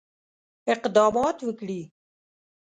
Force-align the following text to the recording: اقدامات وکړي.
اقدامات 0.73 1.37
وکړي. 1.47 1.81